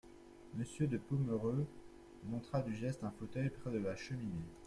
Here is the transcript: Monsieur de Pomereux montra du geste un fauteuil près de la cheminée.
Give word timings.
Monsieur 0.55 0.87
de 0.87 0.97
Pomereux 0.97 1.67
montra 2.23 2.63
du 2.63 2.73
geste 2.75 3.03
un 3.03 3.11
fauteuil 3.19 3.51
près 3.51 3.69
de 3.69 3.77
la 3.77 3.95
cheminée. 3.95 4.47